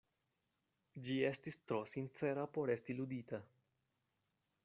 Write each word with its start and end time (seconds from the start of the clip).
Ĝi 1.07 1.17
estis 1.27 1.57
tro 1.71 1.81
sincera 1.91 2.47
por 2.57 2.73
esti 2.77 2.97
ludita. 3.01 3.43